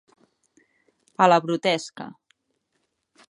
A 1.25 1.27
la 1.29 1.39
brutesca. 1.45 2.09